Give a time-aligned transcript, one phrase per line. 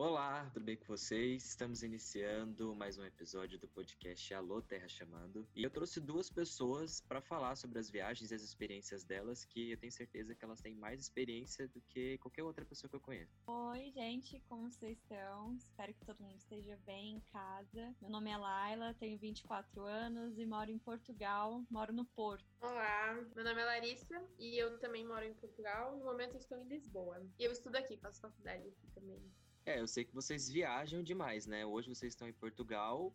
[0.00, 1.44] Olá, tudo bem com vocês?
[1.44, 5.46] Estamos iniciando mais um episódio do podcast Alô Terra Chamando.
[5.54, 9.72] E eu trouxe duas pessoas para falar sobre as viagens e as experiências delas, que
[9.72, 13.00] eu tenho certeza que elas têm mais experiência do que qualquer outra pessoa que eu
[13.00, 13.42] conheço.
[13.46, 15.54] Oi, gente, como vocês estão?
[15.56, 17.94] Espero que todo mundo esteja bem em casa.
[18.00, 22.46] Meu nome é Laila, tenho 24 anos e moro em Portugal, moro no Porto.
[22.62, 25.94] Olá, meu nome é Larissa e eu também moro em Portugal.
[25.98, 27.22] No momento eu estou em Lisboa.
[27.38, 29.30] E eu estudo aqui, faço faculdade aqui também.
[29.66, 31.66] É, eu sei que vocês viajam demais, né?
[31.66, 33.12] Hoje vocês estão em Portugal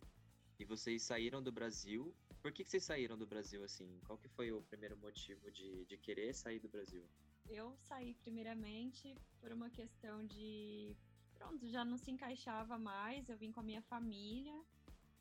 [0.58, 2.14] e vocês saíram do Brasil.
[2.40, 4.00] Por que, que vocês saíram do Brasil assim?
[4.06, 7.04] Qual que foi o primeiro motivo de, de querer sair do Brasil?
[7.48, 10.96] Eu saí primeiramente por uma questão de.
[11.34, 13.28] Pronto, já não se encaixava mais.
[13.28, 14.58] Eu vim com a minha família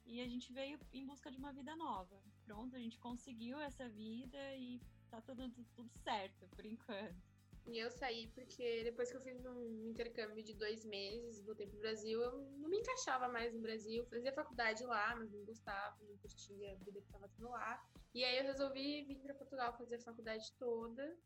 [0.06, 2.22] e a gente veio em busca de uma vida nova.
[2.46, 4.80] Pronto, a gente conseguiu essa vida e
[5.10, 7.35] tá tudo, tudo certo por enquanto.
[7.68, 11.80] E eu saí porque depois que eu fiz um intercâmbio de dois meses, voltei pro
[11.80, 14.06] Brasil, eu não me encaixava mais no Brasil.
[14.06, 17.84] Fazia faculdade lá, mas não gostava, não curtia a vida que tava tendo lá.
[18.14, 21.18] E aí eu resolvi vir para Portugal fazer a faculdade toda.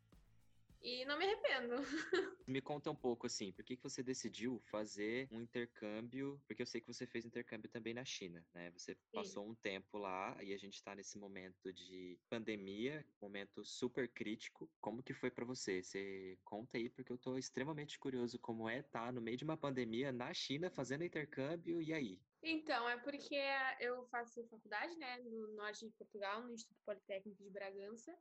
[0.82, 1.76] E não me arrependo.
[2.48, 6.42] Me conta um pouco assim, por que, que você decidiu fazer um intercâmbio?
[6.48, 8.72] Porque eu sei que você fez intercâmbio também na China, né?
[8.72, 9.00] Você Sim.
[9.14, 14.68] passou um tempo lá e a gente está nesse momento de pandemia, momento super crítico.
[14.82, 15.84] Como que foi para você?
[15.84, 19.44] Você conta aí, porque eu tô extremamente curioso como é estar tá no meio de
[19.44, 22.20] uma pandemia na China fazendo intercâmbio, e aí?
[22.42, 23.40] Então, é porque
[23.80, 28.18] eu faço faculdade, né, no norte de Portugal, no Instituto Politécnico de Bragança,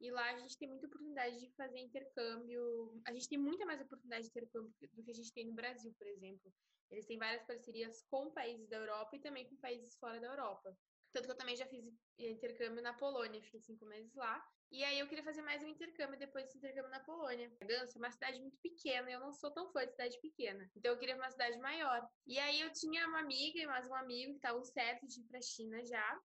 [0.00, 3.00] e lá a gente tem muita oportunidade de fazer intercâmbio.
[3.06, 5.94] A gente tem muita mais oportunidade de intercâmbio do que a gente tem no Brasil,
[5.98, 6.52] por exemplo.
[6.90, 10.76] Eles têm várias parcerias com países da Europa e também com países fora da Europa.
[11.12, 11.86] Tanto que eu também já fiz
[12.18, 14.44] intercâmbio na Polônia, fiquei cinco meses lá.
[14.70, 17.48] E aí eu queria fazer mais um intercâmbio depois desse intercâmbio na Polônia.
[17.62, 20.68] Ganso é uma cidade muito pequena, eu não sou tão fã de cidade pequena.
[20.74, 22.04] Então eu queria uma cidade maior.
[22.26, 25.24] E aí eu tinha uma amiga e mais um amigo que estavam certos de ir
[25.24, 26.20] pra China já.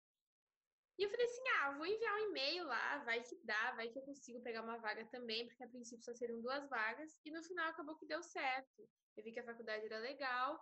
[0.97, 4.00] E eu falei assim: ah, vou enviar um e-mail lá, vai que dá, vai que
[4.00, 7.19] eu consigo pegar uma vaga também, porque a princípio só seriam duas vagas.
[7.24, 8.90] E no final acabou que deu certo.
[9.16, 10.59] Eu vi que a faculdade era legal.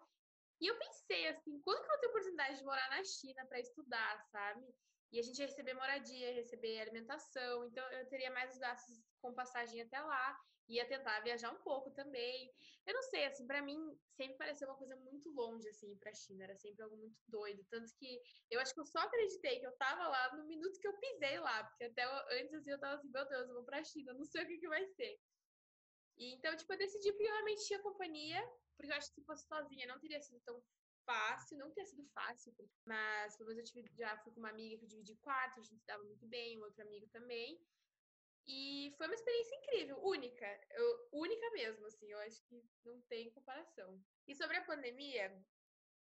[0.59, 3.59] E eu pensei assim: quando que eu vou ter oportunidade de morar na China para
[3.59, 4.65] estudar, sabe?
[5.11, 8.97] E a gente ia receber moradia, ia receber alimentação, então eu teria mais os gastos
[9.21, 12.53] com passagem até lá, ia tentar viajar um pouco também.
[12.85, 13.77] Eu não sei, assim, para mim
[14.09, 17.63] sempre pareceu uma coisa muito longe, assim, para a China, era sempre algo muito doido.
[17.69, 20.87] Tanto que eu acho que eu só acreditei que eu tava lá no minuto que
[20.87, 22.03] eu pisei lá, porque até
[22.39, 24.57] antes assim, eu tava assim, meu Deus, eu vou pra China, não sei o que,
[24.57, 25.19] que vai ser.
[26.17, 28.41] E, então, tipo, eu decidi porque eu realmente tinha companhia,
[28.77, 30.63] porque eu acho que se fosse sozinha não teria sido tão
[31.05, 32.53] fácil, não teria sido fácil,
[32.85, 35.63] mas pelo menos eu tive, já fui com uma amiga que eu dividi quarto, a
[35.63, 37.59] gente se dava muito bem, um outro amigo também.
[38.47, 43.31] E foi uma experiência incrível, única, eu, única mesmo, assim, eu acho que não tem
[43.31, 43.99] comparação.
[44.27, 45.43] E sobre a pandemia,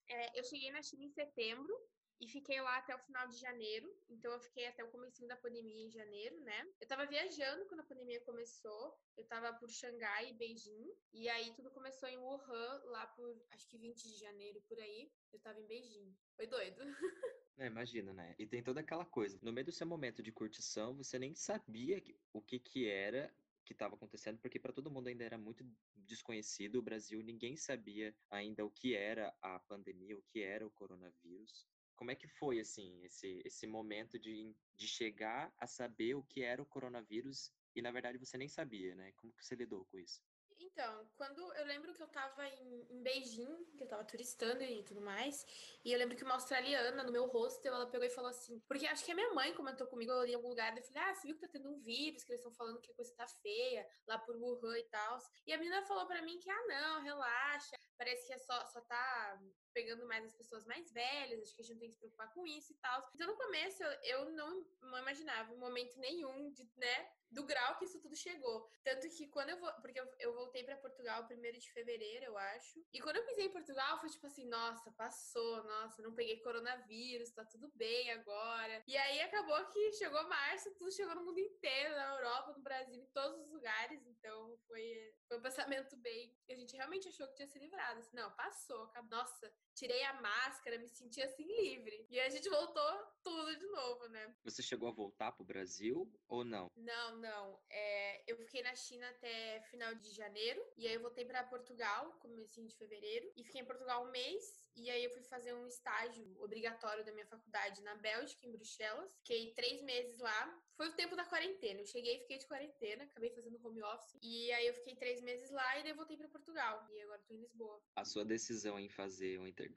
[0.08, 1.74] é, eu cheguei na China em setembro
[2.20, 3.90] e fiquei lá até o final de janeiro.
[4.08, 6.68] Então eu fiquei até o começo da pandemia em janeiro, né?
[6.80, 8.94] Eu tava viajando quando a pandemia começou.
[9.16, 10.92] Eu tava por Xangai e Beijing.
[11.12, 15.10] E aí tudo começou em Wuhan, lá por acho que 20 de janeiro por aí.
[15.32, 16.14] Eu tava em Beijing.
[16.36, 16.80] Foi doido.
[17.58, 18.34] É, imagina, né?
[18.38, 19.38] E tem toda aquela coisa.
[19.42, 22.02] No meio do seu momento de curtição, você nem sabia
[22.32, 23.30] o que que era
[23.70, 25.62] que estava acontecendo, porque para todo mundo ainda era muito
[25.94, 30.70] desconhecido o Brasil, ninguém sabia ainda o que era a pandemia, o que era o
[30.70, 31.68] coronavírus.
[32.00, 36.42] Como é que foi, assim, esse, esse momento de, de chegar a saber o que
[36.42, 39.12] era o coronavírus e, na verdade, você nem sabia, né?
[39.16, 40.22] Como que você lidou com isso?
[40.58, 44.82] Então, quando eu lembro que eu tava em, em Beijing, que eu tava turistando e
[44.82, 45.44] tudo mais,
[45.84, 48.86] e eu lembro que uma australiana no meu hostel, ela pegou e falou assim, porque
[48.86, 51.36] acho que a minha mãe comentou comigo em algum lugar, eu falei, ah, você viu
[51.36, 54.18] que tá tendo um vírus, que eles estão falando que a coisa tá feia lá
[54.18, 55.18] por Wuhan e tal.
[55.46, 58.80] E a menina falou para mim que, ah, não, relaxa, parece que é só, só
[58.80, 59.38] tá
[59.74, 62.32] pegando mais as pessoas mais velhas, acho que a gente não tem que se preocupar
[62.32, 63.06] com isso e tal.
[63.14, 67.84] Então, no começo, eu, eu não, não imaginava momento nenhum de, né, do grau que
[67.84, 68.68] isso tudo chegou.
[68.82, 69.72] Tanto que quando eu vou.
[69.80, 72.84] Porque eu, eu voltei para Portugal primeiro de fevereiro, eu acho.
[72.92, 77.30] E quando eu pisei em Portugal, foi tipo assim: nossa, passou, nossa, não peguei coronavírus,
[77.30, 78.82] tá tudo bem agora.
[78.86, 82.94] E aí acabou que chegou março, tudo chegou no mundo inteiro, na Europa, no Brasil,
[82.94, 84.04] em todos os lugares.
[84.06, 86.34] Então foi, foi um pensamento bem.
[86.50, 87.89] A gente realmente achou que tinha se livrado.
[87.98, 88.90] Assim, não, passou.
[89.10, 92.06] Nossa, tirei a máscara, me senti assim livre.
[92.10, 92.92] E a gente voltou
[93.22, 94.36] tudo de novo, né?
[94.44, 96.70] Você chegou a voltar pro Brasil ou não?
[96.76, 97.58] Não, não.
[97.70, 100.62] É, eu fiquei na China até final de janeiro.
[100.76, 103.32] E aí eu voltei para Portugal, comecinho de fevereiro.
[103.34, 104.60] E fiquei em Portugal um mês.
[104.76, 109.10] E aí eu fui fazer um estágio obrigatório da minha faculdade na Bélgica, em Bruxelas.
[109.18, 110.62] Fiquei três meses lá.
[110.76, 111.80] Foi o tempo da quarentena.
[111.80, 114.16] Eu cheguei e fiquei de quarentena, acabei fazendo home office.
[114.22, 116.86] E aí eu fiquei três meses lá e daí voltei para Portugal.
[116.90, 117.82] E agora tô em Lisboa.
[117.96, 119.69] A sua decisão em fazer um intercâmbio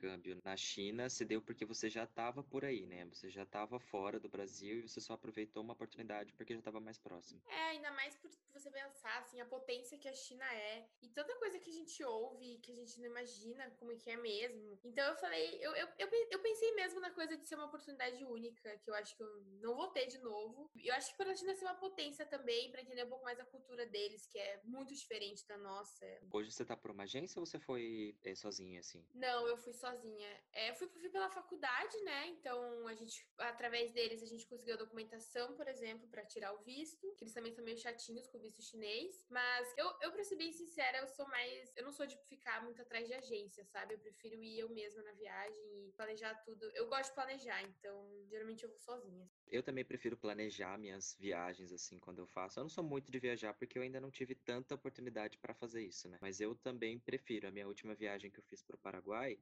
[0.43, 3.05] na China se deu porque você já estava por aí, né?
[3.05, 6.79] Você já estava fora do Brasil e você só aproveitou uma oportunidade porque já estava
[6.79, 7.41] mais próximo.
[7.47, 10.87] É, ainda mais por você pensar, assim, a potência que a China é.
[11.01, 14.09] E tanta coisa que a gente ouve, que a gente não imagina como é que
[14.09, 14.79] é mesmo.
[14.83, 18.23] Então eu falei, eu, eu, eu, eu pensei mesmo na coisa de ser uma oportunidade
[18.23, 20.69] única, que eu acho que eu não vou ter de novo.
[20.75, 23.39] Eu acho que para a China ser uma potência também, para entender um pouco mais
[23.39, 26.05] a cultura deles, que é muito diferente da nossa.
[26.31, 29.05] Hoje você tá por uma agência ou você foi é, sozinha, assim?
[29.13, 30.29] Não, eu fui sozinha.
[30.53, 32.27] É, eu fui, fui pela faculdade, né?
[32.27, 36.63] Então a gente, através deles, a gente conseguiu a documentação, por exemplo, para tirar o
[36.63, 39.25] visto, que eles também são meio chatinhos com o visto chinês.
[39.29, 41.73] Mas eu, eu, pra ser bem sincera, eu sou mais.
[41.75, 43.95] Eu não sou de ficar muito atrás de agência, sabe?
[43.95, 46.63] Eu prefiro ir eu mesma na viagem e planejar tudo.
[46.73, 49.29] Eu gosto de planejar, então geralmente eu vou sozinha.
[49.47, 52.59] Eu também prefiro planejar minhas viagens assim quando eu faço.
[52.59, 55.83] Eu não sou muito de viajar porque eu ainda não tive tanta oportunidade para fazer
[55.83, 56.17] isso, né?
[56.21, 57.47] Mas eu também prefiro.
[57.47, 59.37] A minha última viagem que eu fiz para o Paraguai,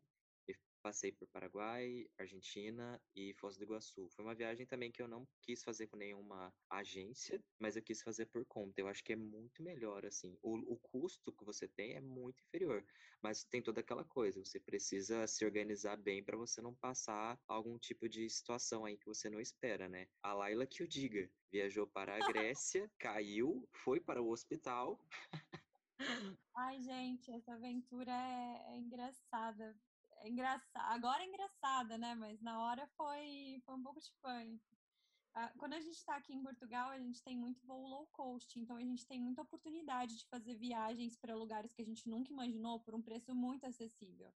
[0.81, 4.09] passei por Paraguai, Argentina e Foz do Iguaçu.
[4.09, 8.01] Foi uma viagem também que eu não quis fazer com nenhuma agência, mas eu quis
[8.01, 8.81] fazer por conta.
[8.81, 10.37] Eu acho que é muito melhor, assim.
[10.41, 12.83] O, o custo que você tem é muito inferior,
[13.21, 14.43] mas tem toda aquela coisa.
[14.43, 19.05] Você precisa se organizar bem para você não passar algum tipo de situação aí que
[19.05, 20.07] você não espera, né?
[20.21, 21.29] A Laila que o diga.
[21.51, 24.97] Viajou para a Grécia, caiu, foi para o hospital.
[26.55, 29.75] Ai, gente, essa aventura é, é engraçada
[30.21, 30.85] é engraçada.
[30.93, 32.15] Agora é engraçada, né?
[32.15, 34.71] Mas na hora foi, foi um pouco de pânico.
[35.33, 38.59] Ah, quando a gente está aqui em Portugal, a gente tem muito voo low cost,
[38.59, 42.31] então a gente tem muita oportunidade de fazer viagens para lugares que a gente nunca
[42.31, 44.33] imaginou por um preço muito acessível.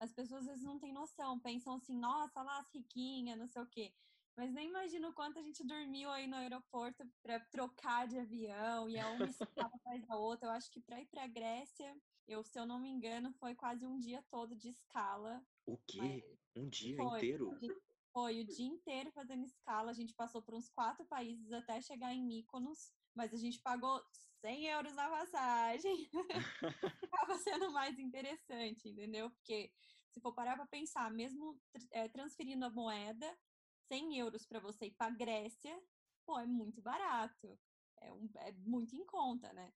[0.00, 3.62] As pessoas às vezes não têm noção, pensam assim, nossa, lá as riquinhas, não sei
[3.62, 3.94] o quê.
[4.36, 8.88] Mas nem imagino o quanto a gente dormiu aí no aeroporto para trocar de avião
[8.88, 10.48] e é uma escala atrás da outra.
[10.48, 11.94] Eu acho que para ir para a Grécia,
[12.26, 15.44] eu, se eu não me engano, foi quase um dia todo de escala.
[15.66, 16.24] O quê?
[16.54, 17.58] Um dia foi, inteiro?
[18.12, 19.90] Foi o dia inteiro fazendo escala.
[19.90, 24.02] A gente passou por uns quatro países até chegar em Mykonos, mas a gente pagou
[24.40, 26.10] 100 euros na passagem.
[27.12, 29.30] Acaba sendo mais interessante, entendeu?
[29.30, 29.72] Porque
[30.10, 31.58] se for parar para pensar, mesmo
[31.90, 33.38] é, transferindo a moeda,
[33.88, 35.80] 100 euros para você ir para Grécia,
[36.24, 37.58] pô, é muito barato.
[38.00, 39.72] É, um, é muito em conta, né?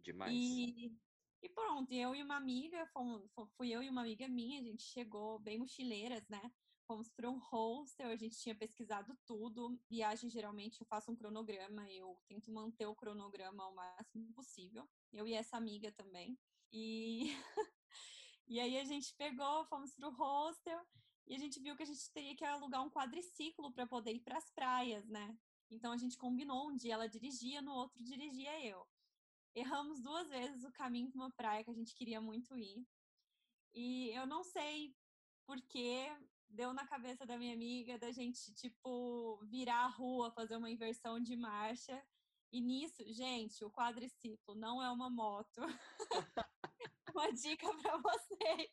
[0.00, 0.32] Demais.
[0.32, 0.96] E
[1.44, 3.22] e pronto, eu e uma amiga, fomos,
[3.54, 6.50] fui eu e uma amiga minha, a gente chegou bem mochileiras, né?
[6.86, 9.78] Fomos para um hostel, a gente tinha pesquisado tudo.
[9.90, 14.88] Viagem, geralmente, eu faço um cronograma, eu tento manter o cronograma ao máximo possível.
[15.12, 16.38] Eu e essa amiga também.
[16.72, 17.24] E,
[18.48, 20.80] e aí a gente pegou, fomos para o hostel
[21.26, 24.20] e a gente viu que a gente teria que alugar um quadriciclo para poder ir
[24.20, 25.38] para as praias, né?
[25.70, 28.86] Então a gente combinou, um dia ela dirigia, no outro dirigia eu
[29.54, 32.86] erramos duas vezes o caminho para uma praia que a gente queria muito ir.
[33.72, 34.94] E eu não sei
[35.46, 36.08] por que
[36.48, 41.20] deu na cabeça da minha amiga da gente, tipo, virar a rua, fazer uma inversão
[41.20, 42.02] de marcha.
[42.52, 45.60] E nisso, gente, o quadriciclo não é uma moto.
[47.14, 48.70] uma dica para vocês.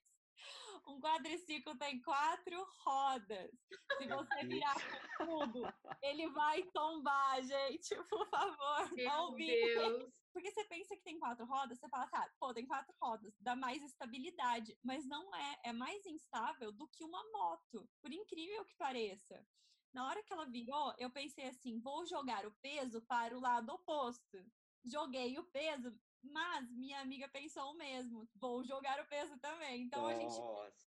[0.88, 3.52] Um quadriciclo tem quatro rodas.
[3.98, 4.76] Se você virar
[5.18, 5.62] tudo,
[6.02, 7.96] ele vai tombar, gente.
[8.10, 10.12] Por favor, Meu não Deus.
[10.34, 13.56] Porque você pensa que tem quatro rodas, você fala, tá, pô, tem quatro rodas, dá
[13.56, 14.78] mais estabilidade.
[14.84, 19.46] Mas não é, é mais instável do que uma moto, por incrível que pareça.
[19.94, 23.74] Na hora que ela virou, eu pensei assim: vou jogar o peso para o lado
[23.74, 24.38] oposto.
[24.86, 28.28] Joguei o peso, mas minha amiga pensou o mesmo.
[28.36, 29.84] Vou jogar o peso também.
[29.84, 30.16] Então Nossa.
[30.16, 30.40] a gente,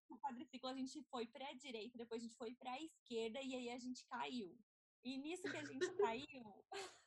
[0.09, 3.39] no quadriciclo, a gente foi para a direita, depois a gente foi para a esquerda
[3.41, 4.57] e aí a gente caiu.
[5.03, 6.63] E nisso que a gente caiu,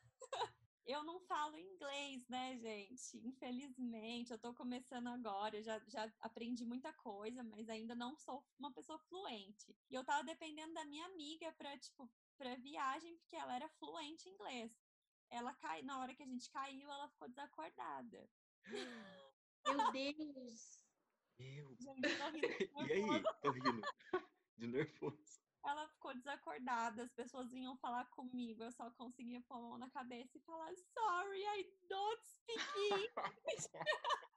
[0.89, 3.19] eu não falo inglês, né, gente?
[3.19, 8.73] Infelizmente, eu tô começando agora, já, já aprendi muita coisa, mas ainda não sou uma
[8.73, 9.77] pessoa fluente.
[9.91, 14.31] E eu tava dependendo da minha amiga pra, tipo, pra viagem, porque ela era fluente
[14.31, 14.81] em inglês.
[15.29, 18.27] Ela cai, na hora que a gente caiu, ela ficou desacordada.
[19.67, 20.83] Meu Deus!
[21.39, 21.77] Meu.
[21.79, 22.47] Gente, eu tô rindo
[22.89, 23.23] E aí?
[23.43, 23.83] Tô rindo.
[24.57, 25.48] De nervoso.
[25.65, 29.91] Ela ficou desacordada, as pessoas vinham falar comigo, eu só conseguia pôr a mão na
[29.91, 33.69] cabeça e falar sorry, I don't speak English.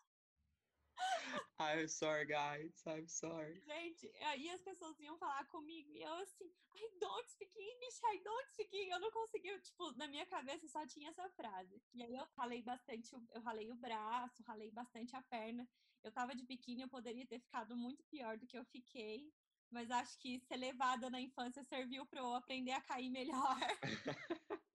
[1.60, 2.74] I'm sorry, guys.
[2.88, 3.62] I'm sorry.
[3.62, 8.20] Gente, aí as pessoas vinham falar comigo e eu assim, I don't speak English, I
[8.24, 8.92] don't speak English.
[8.92, 11.82] Eu não conseguia, tipo, na minha cabeça só tinha essa frase.
[11.94, 15.68] E aí eu ralei bastante, eu ralei o braço, ralei bastante a perna.
[16.04, 19.32] Eu tava de biquíni, eu poderia ter ficado muito pior do que eu fiquei.
[19.72, 23.58] Mas acho que ser levada na infância serviu para eu aprender a cair melhor.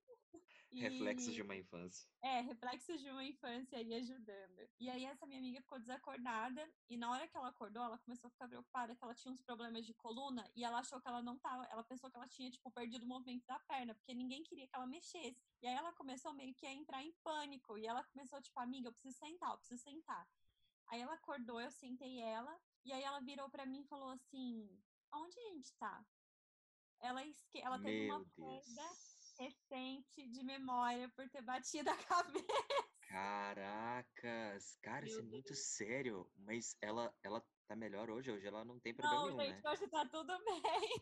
[0.71, 2.07] Reflexos de uma infância.
[2.21, 4.69] É, reflexos de uma infância aí ajudando.
[4.79, 8.27] E aí essa minha amiga ficou desacordada e na hora que ela acordou, ela começou
[8.27, 11.21] a ficar preocupada que ela tinha uns problemas de coluna e ela achou que ela
[11.21, 14.43] não tava, ela pensou que ela tinha tipo perdido o movimento da perna, porque ninguém
[14.43, 15.41] queria que ela mexesse.
[15.61, 18.89] E aí ela começou meio que a entrar em pânico e ela começou tipo, amiga,
[18.89, 20.27] eu preciso sentar, eu preciso sentar.
[20.89, 24.69] Aí ela acordou, eu sentei ela e aí ela virou para mim e falou assim:
[25.13, 26.05] "Onde a gente tá?"
[26.99, 27.59] Ela esque...
[27.61, 28.35] ela teve Meu uma Deus.
[28.35, 28.97] perda
[29.39, 32.89] recente de memória por ter batido a cabeça.
[33.01, 35.59] Caracas, cara, isso é Meu muito Deus.
[35.59, 36.31] sério.
[36.37, 38.31] Mas ela, ela tá melhor hoje?
[38.31, 39.69] Hoje ela não tem problema Não, nenhum, gente, né?
[39.71, 41.01] hoje tá tudo bem.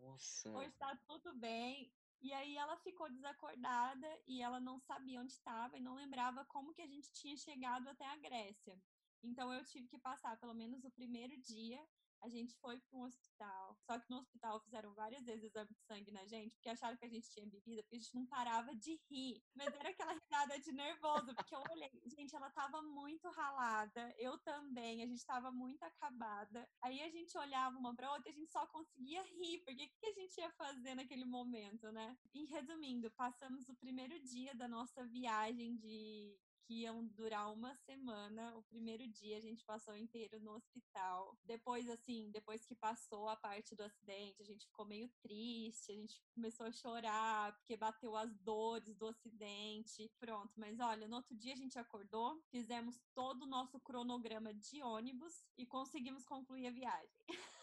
[0.00, 0.50] Nossa.
[0.50, 1.92] Hoje tá tudo bem.
[2.20, 6.74] E aí ela ficou desacordada e ela não sabia onde estava e não lembrava como
[6.74, 8.78] que a gente tinha chegado até a Grécia.
[9.22, 11.82] Então eu tive que passar pelo menos o primeiro dia.
[12.22, 13.76] A gente foi para um hospital.
[13.86, 17.04] Só que no hospital fizeram várias vezes exame de sangue na gente, porque acharam que
[17.04, 19.42] a gente tinha bebida, porque a gente não parava de rir.
[19.54, 24.38] Mas era aquela risada de nervoso, porque eu olhei, gente, ela tava muito ralada, eu
[24.38, 26.68] também, a gente tava muito acabada.
[26.82, 30.06] Aí a gente olhava uma pra outra a gente só conseguia rir, porque o que
[30.06, 32.16] a gente ia fazer naquele momento, né?
[32.34, 36.38] E resumindo, passamos o primeiro dia da nossa viagem de
[36.70, 38.56] que iam durar uma semana.
[38.56, 41.36] O primeiro dia a gente passou inteiro no hospital.
[41.44, 45.94] Depois, assim, depois que passou a parte do acidente, a gente ficou meio triste, a
[45.96, 50.08] gente começou a chorar porque bateu as dores do acidente.
[50.20, 54.80] Pronto, mas olha, no outro dia a gente acordou, fizemos todo o nosso cronograma de
[54.80, 57.26] ônibus e conseguimos concluir a viagem.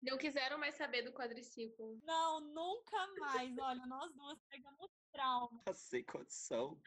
[0.00, 2.00] Não quiseram mais saber do quadriciclo.
[2.04, 3.58] Não, nunca mais.
[3.58, 5.60] Olha, nós duas pegamos trauma.
[5.74, 6.80] Sem condição.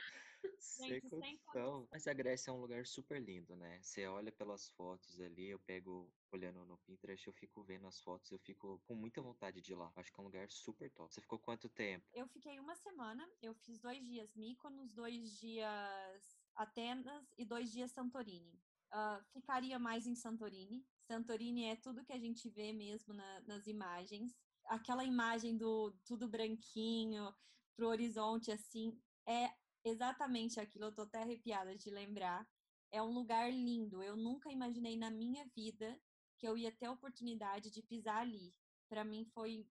[0.43, 1.87] Gente, sem condição.
[1.91, 3.79] Mas a Grécia é um lugar super lindo, né?
[3.81, 8.31] Você olha pelas fotos ali, eu pego olhando no Pinterest, eu fico vendo as fotos,
[8.31, 9.91] eu fico com muita vontade de ir lá.
[9.95, 11.13] Acho que é um lugar super top.
[11.13, 12.05] Você ficou quanto tempo?
[12.13, 17.91] Eu fiquei uma semana, eu fiz dois dias Mykonos, dois dias Atenas e dois dias
[17.91, 18.59] Santorini.
[18.91, 20.85] Ah, ficaria mais em Santorini.
[21.07, 24.35] Santorini é tudo que a gente vê mesmo na- nas imagens.
[24.65, 27.33] Aquela imagem do tudo branquinho,
[27.75, 30.85] pro horizonte, assim, é exatamente aquilo.
[30.85, 32.47] Eu tô até arrepiada de lembrar.
[32.91, 34.01] É um lugar lindo.
[34.01, 35.99] Eu nunca imaginei na minha vida
[36.37, 38.53] que eu ia ter a oportunidade de pisar ali.
[38.89, 39.67] Para mim foi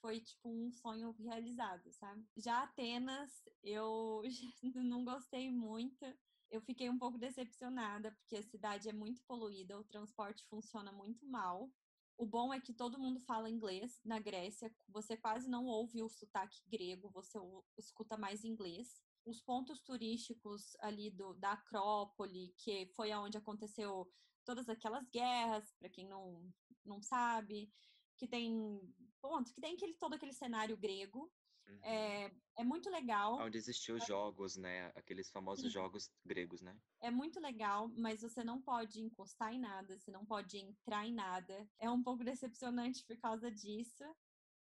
[0.00, 2.28] foi tipo um sonho realizado, sabe?
[2.36, 4.20] Já Atenas, eu
[4.74, 6.04] não gostei muito.
[6.50, 11.26] Eu fiquei um pouco decepcionada porque a cidade é muito poluída, o transporte funciona muito
[11.26, 11.70] mal.
[12.18, 16.08] O bom é que todo mundo fala inglês na Grécia, você quase não ouve o
[16.08, 17.38] sotaque grego, você
[17.78, 19.02] escuta mais inglês.
[19.24, 24.10] Os pontos turísticos ali do, da Acrópole, que foi aonde aconteceu
[24.44, 26.52] todas aquelas guerras, para quem não,
[26.84, 27.72] não sabe,
[28.18, 28.80] que tem
[29.20, 31.32] ponto, que tem aquele, todo aquele cenário grego.
[31.66, 31.78] Uhum.
[31.82, 33.40] É, é muito legal.
[33.40, 34.92] Onde existiu os jogos, né?
[34.94, 35.70] Aqueles famosos Sim.
[35.70, 36.78] jogos gregos, né?
[37.00, 41.14] É muito legal, mas você não pode encostar em nada, você não pode entrar em
[41.14, 41.66] nada.
[41.78, 44.04] É um pouco decepcionante por causa disso,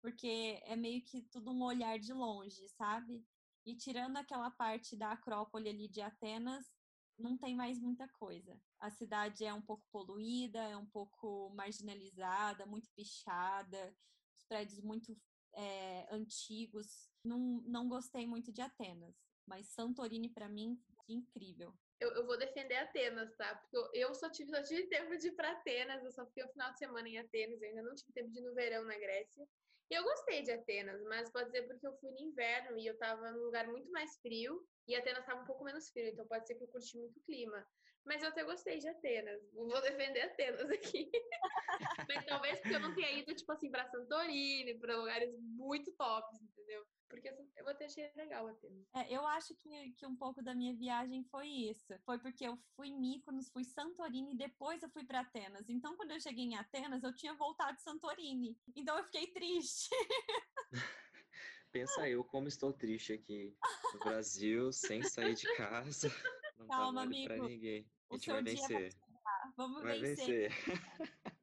[0.02, 3.24] porque é meio que tudo um olhar de longe, sabe?
[3.66, 6.64] E tirando aquela parte da Acrópole ali de Atenas,
[7.18, 8.58] não tem mais muita coisa.
[8.78, 13.94] A cidade é um pouco poluída, é um pouco marginalizada, muito pichada,
[14.34, 15.16] os prédios muito
[15.54, 17.10] é, antigos.
[17.24, 19.14] Não, não gostei muito de Atenas,
[19.46, 21.74] mas Santorini para mim incrível.
[22.00, 23.54] Eu, eu vou defender Atenas, tá?
[23.56, 26.48] Porque eu, só, tive, só tive tempo de ir pra Atenas, eu só fiquei o
[26.48, 28.96] final de semana em Atenas, eu ainda não tive tempo de ir no verão na
[28.98, 29.46] Grécia.
[29.90, 32.96] E eu gostei de Atenas, mas pode ser porque eu fui no inverno e eu
[32.96, 36.46] tava num lugar muito mais frio, e Atenas tava um pouco menos frio, então pode
[36.46, 37.66] ser que eu curti muito o clima.
[38.04, 39.40] Mas eu até gostei de Atenas.
[39.52, 41.10] Vou defender Atenas aqui.
[42.08, 46.40] mas talvez porque eu não tenha ido, tipo assim, pra Santorini, pra lugares muito tops,
[46.40, 46.84] entendeu?
[47.08, 48.86] Porque eu até achei legal Atenas.
[48.94, 51.98] É, eu acho que, que um pouco da minha viagem foi isso.
[52.04, 55.68] Foi porque eu fui em Mykonos, fui Santorini e depois eu fui para Atenas.
[55.68, 58.56] Então, quando eu cheguei em Atenas, eu tinha voltado de Santorini.
[58.74, 59.90] Então, eu fiquei triste.
[61.72, 63.56] Pensa eu como estou triste aqui
[63.92, 66.08] no Brasil, sem sair de casa.
[66.70, 67.48] Não Calma, trabalho pra amigo.
[67.48, 67.90] ninguém.
[68.10, 68.98] A gente vai dia vai vencer.
[69.56, 70.50] Vamos Vai vencer.
[70.50, 70.50] vencer.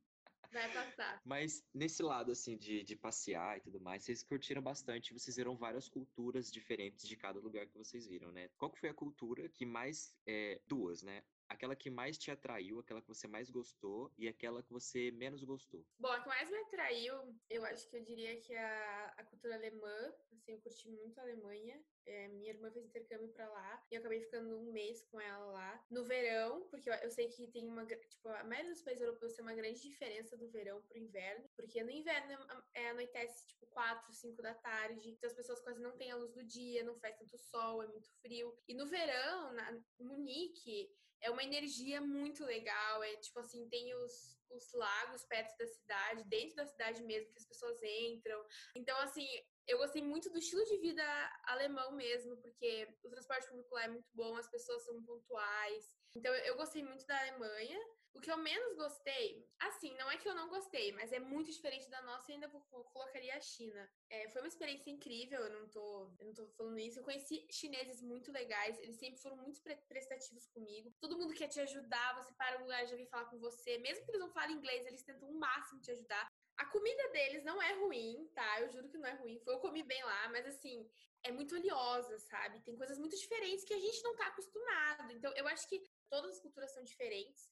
[0.49, 1.21] Vai passar.
[1.25, 5.57] Mas nesse lado, assim, de, de passear e tudo mais, vocês curtiram bastante, vocês viram
[5.57, 8.49] várias culturas diferentes de cada lugar que vocês viram, né?
[8.57, 11.21] Qual que foi a cultura que mais, é, duas, né?
[11.49, 15.43] Aquela que mais te atraiu, aquela que você mais gostou e aquela que você menos
[15.43, 15.85] gostou?
[15.99, 19.23] Bom, a que mais me atraiu, eu acho que eu diria que é a, a
[19.25, 20.13] cultura alemã.
[20.31, 21.81] Assim, eu curti muito a Alemanha.
[22.05, 25.45] É, minha irmã fez intercâmbio para lá e eu acabei ficando um mês com ela
[25.51, 25.85] lá.
[25.91, 27.85] No verão, porque eu, eu, sei que tem uma.
[27.85, 31.83] Tipo, a maioria dos países europeus tem uma grande diferença do verão pro inverno, porque
[31.83, 32.37] no inverno
[32.73, 36.33] é, anoitece tipo 4, 5 da tarde, então as pessoas quase não têm a luz
[36.33, 38.57] do dia, não faz tanto sol, é muito frio.
[38.67, 40.89] E no verão, na Munique,
[41.21, 43.03] é uma energia muito legal.
[43.03, 47.39] É tipo assim, tem os, os lagos perto da cidade, dentro da cidade mesmo, que
[47.39, 48.43] as pessoas entram.
[48.75, 49.27] Então, assim,
[49.67, 51.03] eu gostei muito do estilo de vida
[51.45, 55.85] alemão mesmo, porque o transporte público lá é muito bom, as pessoas são pontuais.
[56.17, 57.79] Então, eu gostei muito da Alemanha.
[58.15, 61.51] O que eu menos gostei, assim, não é que eu não gostei, mas é muito
[61.51, 63.87] diferente da nossa e ainda colocaria a China.
[64.09, 66.97] É, foi uma experiência incrível, eu não, tô, eu não tô falando isso.
[66.97, 70.91] Eu conheci chineses muito legais, eles sempre foram muito prestativos comigo.
[70.99, 73.77] Todo mundo quer te ajudar, você para um lugar já vem falar com você.
[73.77, 76.27] Mesmo que eles não falem inglês, eles tentam o máximo te ajudar.
[76.57, 78.61] A comida deles não é ruim, tá?
[78.61, 79.39] Eu juro que não é ruim.
[79.45, 80.89] Eu comi bem lá, mas assim,
[81.23, 82.63] é muito oleosa, sabe?
[82.63, 85.11] Tem coisas muito diferentes que a gente não tá acostumado.
[85.11, 87.49] Então, eu acho que todas as culturas são diferentes.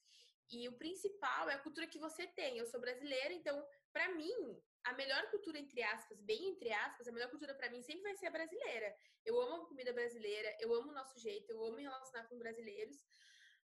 [0.50, 2.56] E o principal é a cultura que você tem.
[2.56, 7.12] Eu sou brasileira, então, para mim, a melhor cultura, entre aspas, bem entre aspas, a
[7.12, 8.96] melhor cultura para mim sempre vai ser a brasileira.
[9.24, 12.38] Eu amo a comida brasileira, eu amo o nosso jeito, eu amo me relacionar com
[12.38, 12.96] brasileiros.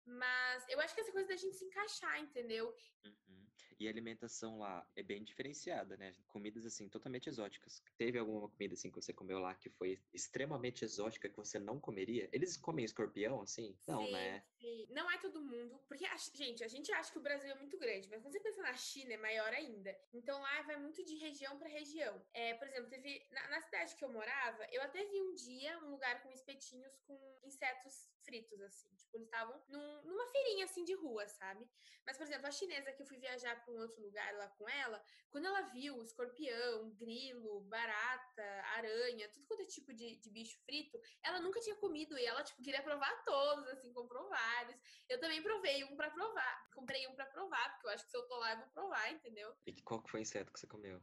[0.05, 2.73] Mas eu acho que essa coisa da gente se encaixar, entendeu?
[3.03, 3.47] Uhum.
[3.79, 6.13] E a alimentação lá é bem diferenciada, né?
[6.27, 7.83] Comidas assim totalmente exóticas.
[7.97, 11.79] Teve alguma comida assim que você comeu lá que foi extremamente exótica que você não
[11.79, 12.27] comeria?
[12.31, 13.77] Eles comem escorpião assim?
[13.87, 14.43] Não, sim, né?
[14.59, 14.87] Sim.
[14.89, 18.09] Não é todo mundo, porque gente, a gente acha que o Brasil é muito grande,
[18.09, 19.95] mas quando você pensa na China é maior ainda.
[20.13, 22.21] Então lá vai muito de região para região.
[22.33, 25.77] É, por exemplo, teve na, na cidade que eu morava, eu até vi um dia
[25.79, 28.89] um lugar com espetinhos com insetos fritos assim.
[28.95, 31.67] Tipo, eles estavam num, numa feirinha assim de rua, sabe?
[32.05, 34.67] Mas por exemplo, a chinesa que eu fui viajar para um outro lugar lá com
[34.69, 38.43] ela, quando ela viu escorpião, grilo, barata,
[38.77, 42.43] aranha, tudo quanto é tipo de, de bicho frito, ela nunca tinha comido e ela,
[42.43, 44.79] tipo, queria provar todos, assim, comprou vários.
[45.09, 46.69] Eu também provei um para provar.
[46.73, 49.11] Comprei um para provar, porque eu acho que se eu tô lá, eu vou provar,
[49.11, 49.53] entendeu?
[49.65, 51.01] E qual que foi o inseto que você comeu?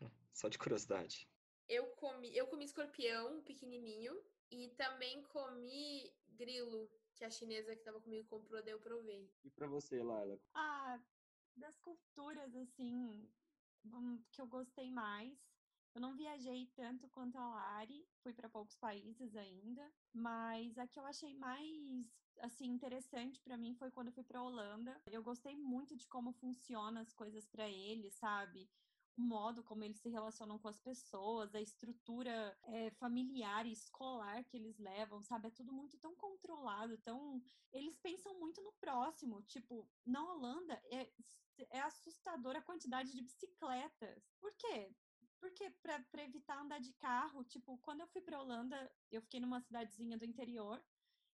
[0.34, 1.28] Só de curiosidade.
[1.68, 8.00] Eu comi, eu comi escorpião pequenininho e também comi grilo, que a chinesa que tava
[8.00, 9.30] comigo comprou, daí eu provei.
[9.44, 10.38] E para você, Laila?
[10.54, 11.00] Ah,
[11.56, 13.28] das culturas, assim,
[14.30, 15.38] que eu gostei mais.
[15.94, 20.98] Eu não viajei tanto quanto a Lari, fui para poucos países ainda, mas a que
[20.98, 22.06] eu achei mais
[22.40, 24.98] assim interessante para mim foi quando eu fui para Holanda.
[25.06, 28.68] Eu gostei muito de como funcionam as coisas para eles, sabe?
[29.16, 34.44] O modo como eles se relacionam com as pessoas, a estrutura é, familiar e escolar
[34.44, 35.48] que eles levam, sabe?
[35.48, 37.42] É tudo muito tão controlado, tão.
[37.72, 39.42] Eles pensam muito no próximo.
[39.42, 41.10] Tipo, na Holanda é,
[41.70, 44.32] é assustadora a quantidade de bicicletas.
[44.40, 44.90] Por quê?
[45.38, 49.60] Porque para evitar andar de carro, tipo, quando eu fui para Holanda, eu fiquei numa
[49.60, 50.82] cidadezinha do interior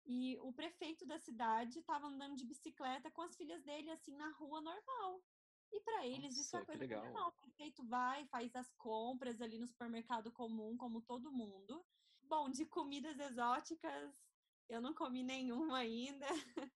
[0.04, 4.28] e o prefeito da cidade estava andando de bicicleta com as filhas dele assim na
[4.30, 5.22] rua normal.
[5.72, 7.28] E para eles Nossa, isso é coisa normal.
[7.28, 11.84] O prefeito vai, faz as compras ali no supermercado comum, como todo mundo.
[12.22, 14.14] Bom, de comidas exóticas,
[14.68, 16.26] eu não comi nenhuma ainda.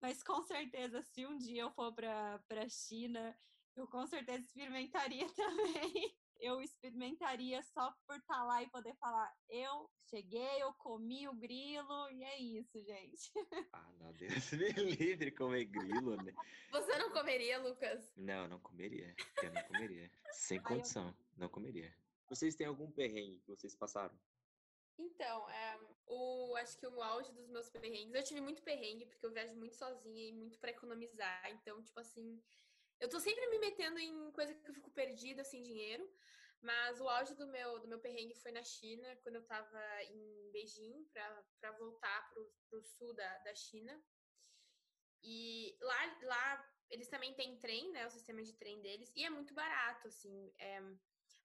[0.00, 3.38] Mas com certeza, se um dia eu for para a China,
[3.76, 9.32] eu com certeza experimentaria também eu experimentaria só por estar tá lá e poder falar:
[9.48, 13.32] eu cheguei, eu comi o grilo, e é isso, gente.
[13.72, 16.32] Ah, não, Deus me livre comer grilo, né?
[16.70, 18.12] Você não comeria, Lucas?
[18.16, 19.14] Não, não comeria.
[19.42, 20.10] Eu não comeria.
[20.32, 21.14] Sem condição, eu...
[21.36, 21.94] não comeria.
[22.28, 24.18] Vocês têm algum perrengue que vocês passaram?
[24.98, 29.24] Então, é, o, acho que o auge dos meus perrengues, eu tive muito perrengue, porque
[29.24, 31.50] eu viajo muito sozinha e muito para economizar.
[31.50, 32.42] Então, tipo assim,
[33.00, 36.08] eu tô sempre me metendo em coisa que eu fico perdida sem dinheiro.
[36.60, 40.50] Mas o auge do meu, do meu perrengue foi na China, quando eu tava em
[40.50, 44.02] Beijing, para voltar pro, pro sul da, da China.
[45.22, 48.06] E lá, lá eles também têm trem, né?
[48.06, 49.12] O sistema de trem deles.
[49.14, 50.52] E é muito barato, assim.
[50.58, 50.80] É,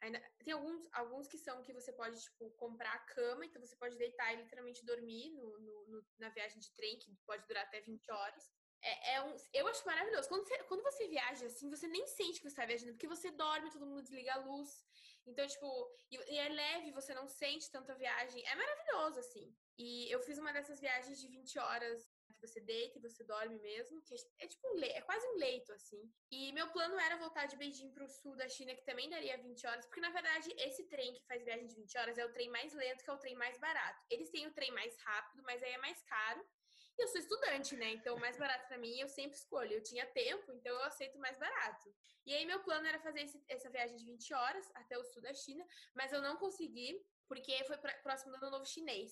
[0.02, 3.46] ainda, tem alguns, alguns que são que você pode, tipo, comprar a cama.
[3.46, 7.16] Então, você pode deitar e literalmente dormir no, no, no na viagem de trem, que
[7.26, 8.52] pode durar até 20 horas.
[8.84, 10.28] É, é, um, eu acho maravilhoso.
[10.28, 13.32] Quando você, quando você viaja assim, você nem sente que você está viajando, porque você
[13.32, 14.86] dorme, todo mundo desliga a luz.
[15.26, 18.44] Então, tipo, e, e, é leve, você não sente tanta viagem.
[18.46, 19.56] É maravilhoso, assim.
[19.78, 23.58] E eu fiz uma dessas viagens de 20 horas que você deita e você dorme
[23.60, 26.12] mesmo, que é, é tipo um leito, é quase um leito, assim.
[26.30, 29.66] E meu plano era voltar de Beijing pro sul da China, que também daria 20
[29.66, 32.50] horas, porque na verdade esse trem que faz viagem de 20 horas é o trem
[32.50, 34.04] mais lento, que é o trem mais barato.
[34.10, 36.46] Eles têm o trem mais rápido, mas aí é mais caro.
[36.98, 37.92] E eu sou estudante, né?
[37.92, 39.74] Então, o mais barato para mim eu sempre escolho.
[39.74, 41.94] Eu tinha tempo, então eu aceito mais barato.
[42.26, 45.22] E aí, meu plano era fazer esse, essa viagem de 20 horas até o sul
[45.22, 49.12] da China, mas eu não consegui, porque foi próximo do Ano Novo Chinês.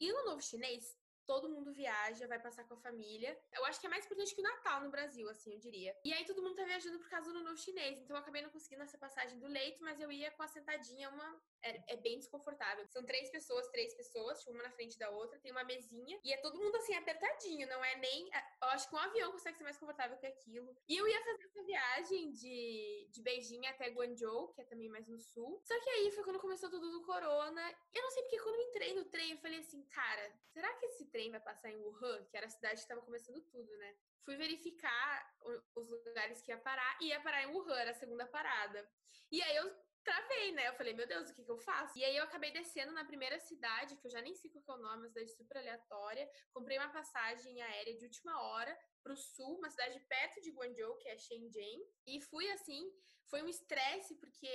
[0.00, 0.96] E no Novo Chinês,
[1.28, 3.38] todo mundo viaja, vai passar com a família.
[3.52, 5.94] Eu acho que é mais importante que o Natal no Brasil, assim, eu diria.
[6.02, 8.48] E aí todo mundo tá viajando por causa do novo chinês, então eu acabei não
[8.48, 11.28] conseguindo essa passagem do leito, mas eu ia com a sentadinha, uma
[11.62, 12.86] é, é, bem desconfortável.
[12.88, 16.38] São três pessoas, três pessoas, uma na frente da outra, tem uma mesinha e é
[16.38, 18.34] todo mundo assim apertadinho, não é nem.
[18.34, 20.74] É, eu acho que um avião consegue ser mais confortável que aquilo.
[20.88, 25.06] E eu ia fazer essa viagem de, de Beijing até Guangzhou, que é também mais
[25.06, 25.60] no sul.
[25.62, 27.74] Só que aí foi quando começou tudo do corona.
[27.92, 30.86] Eu não sei porque quando eu entrei no trem, eu falei assim, cara, será que
[30.86, 33.96] esse trem vai passar em Wuhan, que era a cidade que tava começando tudo, né?
[34.24, 35.36] Fui verificar
[35.74, 38.88] os lugares que ia parar e ia parar em Wuhan, era a segunda parada.
[39.32, 39.68] E aí eu
[40.04, 40.68] travei, né?
[40.68, 41.98] Eu falei, meu Deus, o que, que eu faço?
[41.98, 44.80] E aí eu acabei descendo na primeira cidade, que eu já nem sei qual é
[44.80, 46.28] o nome, uma cidade super aleatória.
[46.52, 51.08] Comprei uma passagem aérea de última hora pro sul, uma cidade perto de Guangzhou, que
[51.08, 51.80] é Shenzhen.
[52.06, 52.90] E fui assim,
[53.30, 54.48] foi um estresse, porque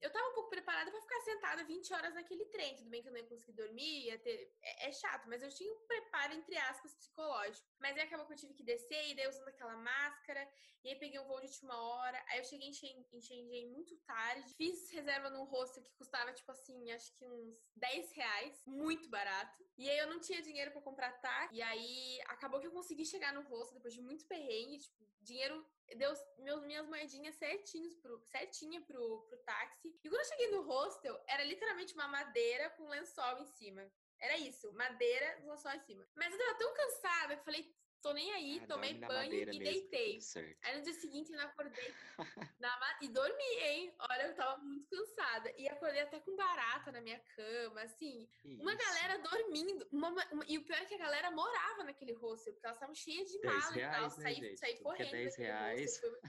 [0.00, 2.76] eu tava um pouco preparada para ficar sentada 20 horas naquele trem.
[2.76, 4.54] Tudo bem que eu não ia conseguir dormir, ia ter.
[4.62, 7.66] É, é, chato, mas eu tinha um preparo, entre aspas, psicológico.
[7.80, 10.48] Mas aí acabou que eu tive que descer, e daí usando aquela máscara,
[10.84, 12.24] e aí peguei um voo de última hora.
[12.28, 16.90] Aí eu cheguei em Shenzhen muito tarde, fiz reserva num hostel que custava, tipo assim,
[16.92, 19.64] acho que uns 10 reais, muito barato.
[19.76, 23.04] E aí eu não tinha dinheiro para comprar táxi, e aí acabou que eu consegui
[23.04, 25.64] chegar no hostel depois de muito perrengue, tipo, dinheiro
[25.96, 29.88] deu meus, minhas moedinhas certinhos pro, certinha pro, pro táxi.
[30.02, 33.90] E quando eu cheguei no hostel, era literalmente uma madeira com lençol em cima.
[34.20, 36.08] Era isso, madeira, lençol em cima.
[36.14, 39.46] Mas eu tava tão cansada que eu falei, tô nem aí, ah, tomei banho e
[39.46, 40.18] mesmo, deitei.
[40.62, 41.94] Aí no dia seguinte eu acordei
[42.60, 43.94] na, e dormi, hein?
[43.98, 45.52] Olha, eu tava muito cansada.
[45.56, 48.28] E acordei até com barata na minha cama, assim.
[48.44, 48.60] Isso.
[48.60, 49.86] Uma galera dormindo.
[49.92, 52.94] Uma, uma, e o pior é que a galera morava naquele hostel, porque elas estavam
[52.94, 54.02] cheias de mala e tal.
[54.02, 54.96] Né, saí, saí correndo.
[54.96, 56.02] Que é 10 reais.
[56.02, 56.20] Hostel,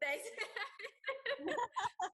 [0.00, 0.58] 10 reais.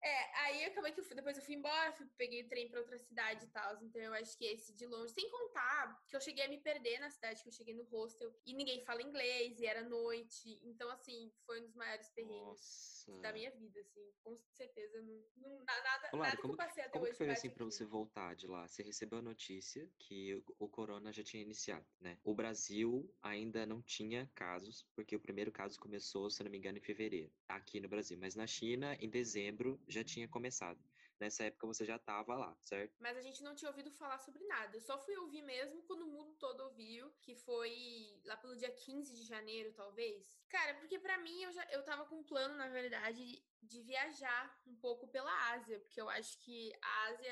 [0.03, 2.81] é, aí acabei que eu fui, depois eu fui embora, fui, peguei o trem pra
[2.81, 3.83] outra cidade e tal.
[3.83, 6.99] Então eu acho que esse de longe, sem contar que eu cheguei a me perder
[7.01, 10.61] na cidade, que eu cheguei no hostel e ninguém fala inglês e era noite.
[10.63, 14.13] Então, assim, foi um dos maiores perrengues da minha vida, assim.
[14.23, 17.13] Com certeza, não, não nada, Olá, nada como, que eu passei até como hoje.
[17.17, 18.67] Como foi assim pra você voltar de lá?
[18.67, 22.19] Você recebeu a notícia que o, o corona já tinha iniciado, né?
[22.25, 26.79] O Brasil ainda não tinha casos, porque o primeiro caso começou, se não me engano,
[26.79, 28.19] em fevereiro, aqui no Brasil.
[28.19, 30.79] Mas na China, em dezembro, já tinha começado.
[31.21, 32.97] Nessa época você já estava lá, certo?
[32.99, 34.77] Mas a gente não tinha ouvido falar sobre nada.
[34.77, 38.71] Eu só fui ouvir mesmo quando o mundo todo ouviu, que foi lá pelo dia
[38.71, 40.37] 15 de janeiro, talvez.
[40.49, 44.61] Cara, porque para mim eu já eu tava com um plano, na verdade, de viajar
[44.67, 47.31] um pouco pela Ásia, porque eu acho que a Ásia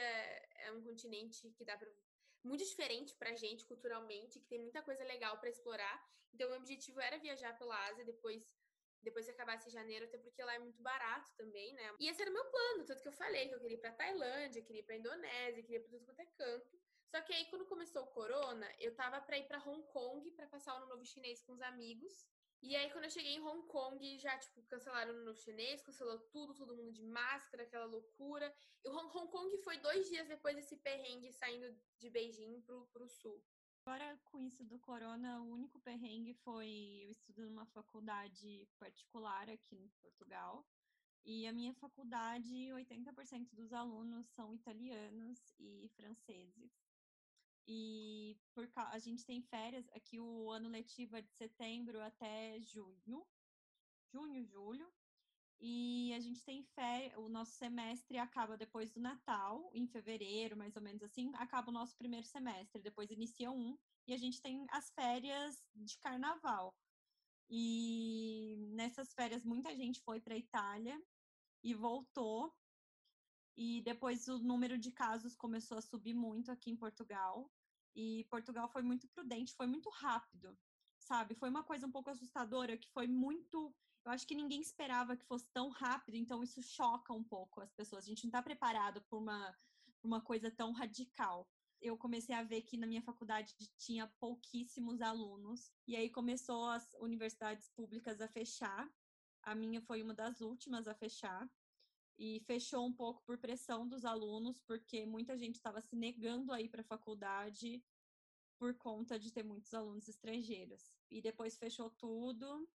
[0.67, 1.91] é um continente que dá para
[2.45, 6.13] muito diferente pra gente culturalmente, que tem muita coisa legal para explorar.
[6.35, 8.43] Então, o objetivo era viajar pela Ásia, depois
[9.03, 11.95] depois que acabasse janeiro, até porque lá é muito barato também, né?
[11.99, 13.93] E esse era o meu plano, tanto que eu falei que eu queria ir pra
[13.93, 16.81] Tailândia, queria ir pra Indonésia, queria ir pra tudo quanto é canto.
[17.13, 20.47] Só que aí, quando começou o corona, eu tava pra ir pra Hong Kong pra
[20.47, 22.27] passar o ano novo chinês com os amigos.
[22.63, 25.83] E aí, quando eu cheguei em Hong Kong, já, tipo, cancelaram o ano novo chinês,
[25.83, 28.55] cancelou tudo, todo mundo de máscara, aquela loucura.
[28.85, 33.45] E Hong Kong foi dois dias depois desse perrengue saindo de Beijing pro, pro sul.
[33.85, 39.75] Agora, com isso do corona, o único perrengue foi o estudo numa faculdade particular aqui
[39.75, 40.65] em Portugal.
[41.25, 46.71] E a minha faculdade, 80% dos alunos são italianos e franceses.
[47.67, 53.27] E por, a gente tem férias, aqui o ano letivo é de setembro até junho,
[54.13, 54.93] junho, julho.
[55.65, 60.75] E a gente tem férias, o nosso semestre acaba depois do Natal, em fevereiro, mais
[60.75, 64.67] ou menos assim, acaba o nosso primeiro semestre, depois inicia um, e a gente tem
[64.71, 66.75] as férias de carnaval.
[67.49, 71.01] E nessas férias muita gente foi para Itália
[71.63, 72.53] e voltou.
[73.57, 77.49] E depois o número de casos começou a subir muito aqui em Portugal.
[77.95, 80.59] E Portugal foi muito prudente, foi muito rápido,
[81.03, 81.35] sabe?
[81.35, 85.25] Foi uma coisa um pouco assustadora que foi muito eu acho que ninguém esperava que
[85.25, 88.05] fosse tão rápido, então isso choca um pouco as pessoas.
[88.05, 89.57] A gente não está preparado por uma,
[90.03, 91.49] uma coisa tão radical.
[91.81, 96.93] Eu comecei a ver que na minha faculdade tinha pouquíssimos alunos, e aí começou as
[96.95, 98.93] universidades públicas a fechar.
[99.43, 101.49] A minha foi uma das últimas a fechar,
[102.19, 106.61] e fechou um pouco por pressão dos alunos, porque muita gente estava se negando a
[106.61, 107.83] ir para a faculdade
[108.63, 110.97] por conta de ter muitos alunos estrangeiros.
[111.11, 112.71] E depois fechou tudo,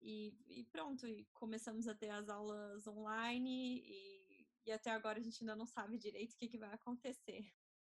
[0.00, 5.22] e, e, pronto, e começamos a ter as aulas online e, e, até agora a
[5.22, 7.44] gente ainda não sabe direito o que, que vai acontecer.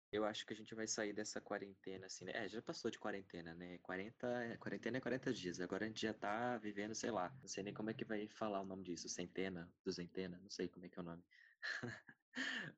[0.09, 2.31] Eu acho que a gente vai sair dessa quarentena, assim, né?
[2.33, 3.77] É, já passou de quarentena, né?
[3.79, 5.59] 40, quarentena é 40 dias.
[5.59, 8.29] Agora a gente já tá vivendo, sei lá, não sei nem como é que vai
[8.29, 11.25] falar o nome disso, centena, duzentena, não sei como é que é o nome.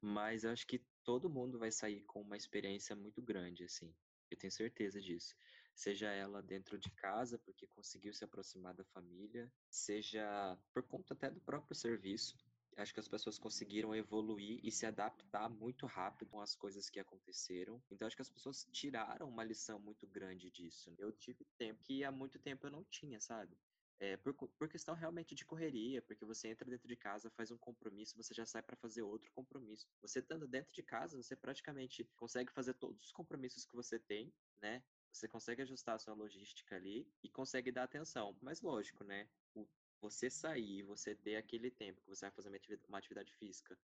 [0.02, 3.94] Mas eu acho que todo mundo vai sair com uma experiência muito grande, assim.
[4.34, 5.36] Eu tenho certeza disso.
[5.76, 11.30] Seja ela dentro de casa, porque conseguiu se aproximar da família, seja por conta até
[11.30, 12.38] do próprio serviço,
[12.78, 17.00] acho que as pessoas conseguiram evoluir e se adaptar muito rápido com as coisas que
[17.00, 17.82] aconteceram.
[17.92, 20.94] Então acho que as pessoas tiraram uma lição muito grande disso.
[20.98, 23.56] Eu tive tempo que há muito tempo eu não tinha, sabe?
[24.00, 27.58] É, por, por, questão realmente de correria, porque você entra dentro de casa, faz um
[27.58, 29.88] compromisso, você já sai para fazer outro compromisso.
[30.02, 34.34] Você estando dentro de casa, você praticamente consegue fazer todos os compromissos que você tem,
[34.62, 34.84] né?
[35.12, 38.36] Você consegue ajustar a sua logística ali e consegue dar atenção.
[38.42, 39.30] Mas lógico, né?
[39.54, 39.66] O
[40.04, 42.50] você sair, você ter aquele tempo que você vai fazer
[42.90, 43.80] uma atividade física,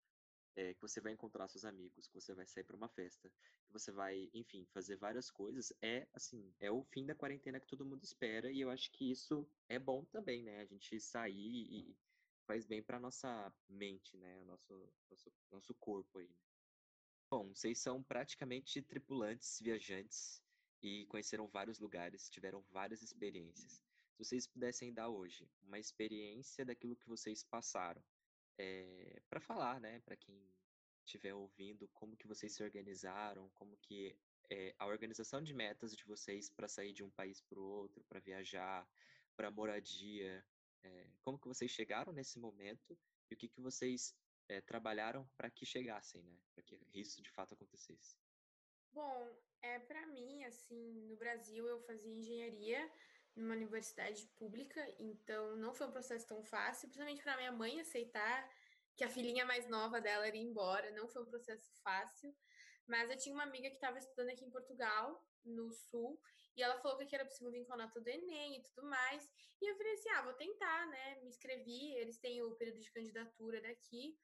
[0.56, 3.30] é, que você vai encontrar seus amigos, que você vai sair para uma festa,
[3.64, 7.66] que você vai, enfim, fazer várias coisas, é assim, é o fim da quarentena que
[7.66, 10.60] todo mundo espera e eu acho que isso é bom também, né?
[10.60, 11.96] A gente sair e
[12.46, 14.38] faz bem para nossa mente, né?
[14.38, 16.26] O nosso, nosso, nosso corpo aí.
[16.28, 16.34] Né?
[17.30, 20.42] Bom, vocês são praticamente tripulantes, viajantes
[20.82, 23.84] e conheceram vários lugares, tiveram várias experiências.
[24.10, 28.02] Se vocês pudessem dar hoje uma experiência daquilo que vocês passaram,
[28.60, 30.38] é, eh, para falar, né, para quem
[31.04, 34.16] estiver ouvindo, como que vocês se organizaram, como que
[34.50, 38.04] é, a organização de metas de vocês para sair de um país para o outro,
[38.04, 38.86] para viajar,
[39.34, 40.44] para moradia,
[40.82, 42.98] é, como que vocês chegaram nesse momento
[43.30, 44.14] e o que que vocês
[44.66, 48.16] trabalharam para que chegassem, né, para que isso de fato acontecesse.
[48.92, 52.90] Bom, é para mim assim, no Brasil eu fazia engenharia
[53.40, 58.48] numa universidade pública, então não foi um processo tão fácil, principalmente para minha mãe aceitar
[58.96, 62.34] que a filhinha mais nova dela iria embora, não foi um processo fácil.
[62.86, 66.20] Mas eu tinha uma amiga que estava estudando aqui em Portugal, no Sul,
[66.56, 69.30] e ela falou que era possível vir com a nota do Enem e tudo mais.
[69.60, 71.20] E eu falei assim: ah, vou tentar, né?
[71.20, 74.18] Me inscrevi, eles têm o período de candidatura daqui.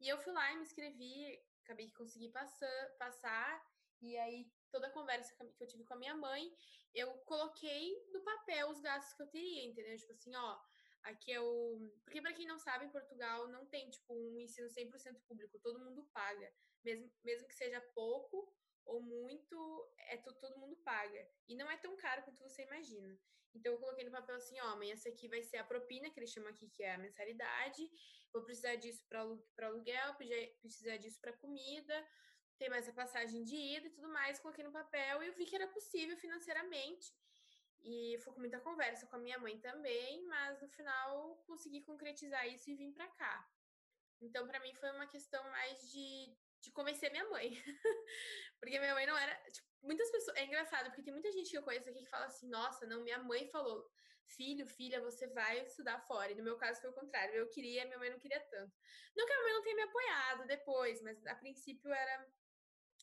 [0.00, 3.64] E eu fui lá e me inscrevi, acabei que consegui passar, passar
[4.00, 6.52] e aí toda a conversa que eu tive com a minha mãe,
[6.94, 9.96] eu coloquei no papel os gastos que eu teria, entendeu?
[9.96, 10.58] Tipo assim, ó,
[11.04, 11.92] aqui é o.
[12.04, 15.84] Porque, para quem não sabe, em Portugal não tem, tipo, um ensino 100% público, todo
[15.84, 16.52] mundo paga.
[16.82, 18.52] Mesmo, mesmo que seja pouco
[18.84, 21.28] ou muito, é to, todo mundo paga.
[21.48, 23.16] E não é tão caro quanto você imagina.
[23.54, 26.18] Então, eu coloquei no papel assim: ó, mãe, essa aqui vai ser a propina, que
[26.18, 27.90] eles chamam aqui, que é a mensalidade.
[28.32, 30.14] Vou precisar disso para aluguel,
[30.62, 32.08] precisar disso para comida
[32.62, 35.44] tem mais a passagem de ida e tudo mais, coloquei no papel e eu vi
[35.44, 37.12] que era possível financeiramente.
[37.82, 42.46] E foi com muita conversa com a minha mãe também, mas no final consegui concretizar
[42.46, 43.50] isso e vim para cá.
[44.20, 47.50] Então, para mim, foi uma questão mais de, de convencer minha mãe.
[48.60, 49.34] porque minha mãe não era.
[49.50, 50.36] Tipo, muitas pessoas.
[50.36, 53.02] É engraçado, porque tem muita gente que eu conheço aqui que fala assim: nossa, não,
[53.02, 53.90] minha mãe falou,
[54.36, 56.30] filho, filha, você vai estudar fora.
[56.30, 57.34] E no meu caso foi o contrário.
[57.34, 58.72] Eu queria, minha mãe não queria tanto.
[59.16, 62.28] Não que a minha mãe não tenha me apoiado depois, mas a princípio era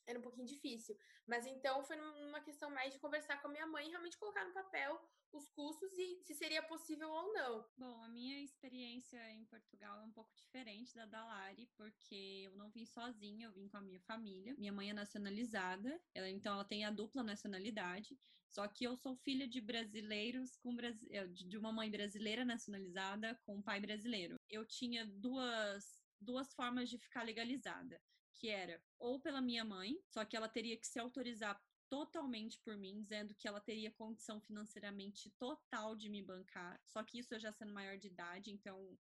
[0.09, 0.97] era um pouquinho difícil.
[1.27, 4.43] Mas então foi uma questão mais de conversar com a minha mãe e realmente colocar
[4.43, 4.99] no papel
[5.31, 7.63] os custos e se seria possível ou não.
[7.77, 12.55] Bom, a minha experiência em Portugal é um pouco diferente da da Lari, porque eu
[12.55, 14.55] não vim sozinha, eu vim com a minha família.
[14.57, 18.17] Minha mãe é nacionalizada, ela, então ela tem a dupla nacionalidade.
[18.47, 20.75] Só que eu sou filha de brasileiros com
[21.11, 24.39] eh, de uma mãe brasileira nacionalizada com um pai brasileiro.
[24.49, 28.01] Eu tinha duas duas formas de ficar legalizada
[28.35, 32.77] que era ou pela minha mãe, só que ela teria que se autorizar totalmente por
[32.77, 37.39] mim, dizendo que ela teria condição financeiramente total de me bancar, só que isso eu
[37.39, 38.97] já sendo maior de idade, então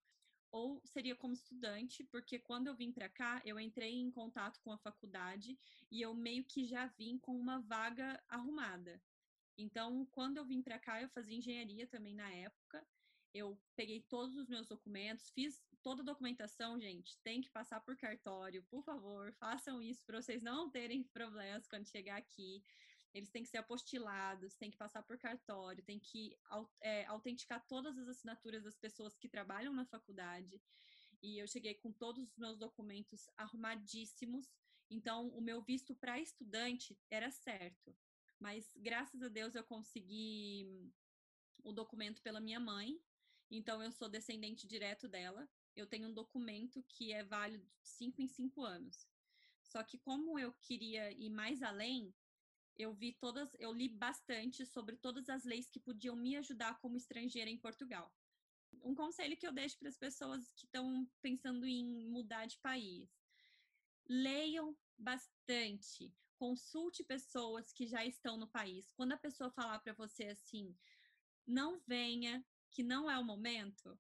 [0.51, 4.71] ou seria como estudante, porque quando eu vim para cá, eu entrei em contato com
[4.71, 5.59] a faculdade
[5.91, 9.01] e eu meio que já vim com uma vaga arrumada.
[9.57, 12.87] Então, quando eu vim para cá, eu fazia engenharia também na época.
[13.33, 18.63] Eu peguei todos os meus documentos, fiz toda documentação, gente, tem que passar por cartório.
[18.63, 22.63] Por favor, façam isso para vocês não terem problemas quando chegar aqui.
[23.13, 26.37] Eles têm que ser apostilados, tem que passar por cartório, tem que
[26.81, 30.61] é, autenticar todas as assinaturas das pessoas que trabalham na faculdade.
[31.21, 34.53] E eu cheguei com todos os meus documentos arrumadíssimos.
[34.89, 37.95] Então, o meu visto para estudante era certo.
[38.39, 40.91] Mas, graças a Deus, eu consegui
[41.63, 43.01] o documento pela minha mãe.
[43.49, 48.21] Então, eu sou descendente direto dela eu tenho um documento que é válido de cinco
[48.21, 49.07] em cinco anos.
[49.61, 52.13] Só que como eu queria ir mais além,
[52.75, 56.97] eu vi todas, eu li bastante sobre todas as leis que podiam me ajudar como
[56.97, 58.11] estrangeira em Portugal.
[58.83, 63.07] Um conselho que eu deixo para as pessoas que estão pensando em mudar de país.
[64.09, 68.91] leiam bastante, consulte pessoas que já estão no país.
[68.93, 70.75] Quando a pessoa falar para você assim,
[71.45, 73.97] não venha, que não é o momento,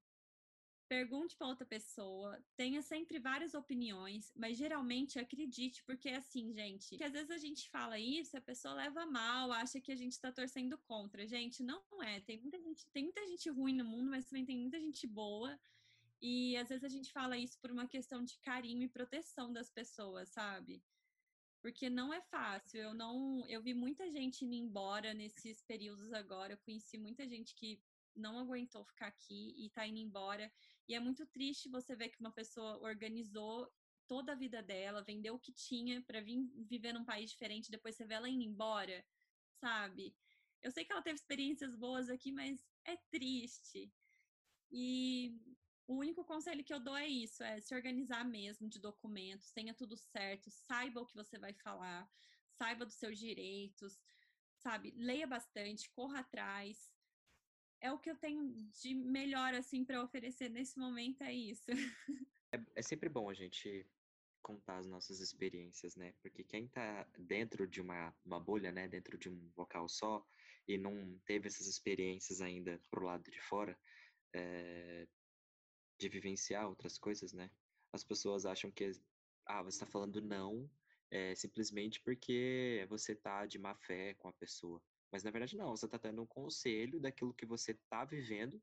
[0.87, 6.97] pergunte para outra pessoa, tenha sempre várias opiniões, mas geralmente acredite, porque é assim, gente,
[6.97, 10.13] que às vezes a gente fala isso, a pessoa leva mal, acha que a gente
[10.13, 11.27] está torcendo contra.
[11.27, 12.21] Gente, não é.
[12.21, 15.59] Tem muita gente, tem muita gente ruim no mundo, mas também tem muita gente boa.
[16.21, 19.69] E às vezes a gente fala isso por uma questão de carinho e proteção das
[19.69, 20.81] pessoas, sabe?
[21.61, 22.79] Porque não é fácil.
[22.79, 26.53] Eu não, eu vi muita gente indo embora nesses períodos agora.
[26.53, 27.79] Eu conheci muita gente que
[28.17, 30.51] não aguentou ficar aqui e tá indo embora.
[30.87, 33.71] E é muito triste você ver que uma pessoa organizou
[34.07, 37.95] toda a vida dela, vendeu o que tinha para vir viver num país diferente, depois
[37.95, 39.05] você vê ela indo embora,
[39.59, 40.15] sabe?
[40.61, 43.91] Eu sei que ela teve experiências boas aqui, mas é triste.
[44.71, 45.37] E
[45.85, 49.73] o único conselho que eu dou é isso, é se organizar mesmo de documentos, tenha
[49.73, 52.09] tudo certo, saiba o que você vai falar,
[52.49, 53.99] saiba dos seus direitos,
[54.57, 54.91] sabe?
[54.97, 56.96] Leia bastante, corra atrás.
[57.79, 61.71] É o que eu tenho de melhor assim para oferecer nesse momento é isso.
[62.49, 63.85] É, é sempre bom a gente
[64.41, 66.13] contar as nossas experiências, né?
[66.21, 70.25] Porque quem tá dentro de uma, uma bolha, né, dentro de um local só
[70.65, 73.77] e não teve essas experiências ainda pro lado de fora,
[74.33, 75.05] é,
[75.99, 77.51] de vivenciar outras coisas, né?
[77.91, 78.91] As pessoas acham que
[79.45, 80.69] ah, você está falando não
[81.09, 84.81] é, simplesmente porque você tá de má fé com a pessoa.
[85.11, 88.61] Mas na verdade não, você está dando um conselho daquilo que você está vivendo,